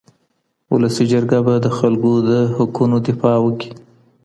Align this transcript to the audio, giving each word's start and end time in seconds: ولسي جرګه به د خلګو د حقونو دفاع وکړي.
ولسي 0.73 1.03
جرګه 1.11 1.39
به 1.45 1.53
د 1.65 1.67
خلګو 1.77 2.13
د 2.29 2.31
حقونو 2.55 2.97
دفاع 3.07 3.37
وکړي. 3.41 3.69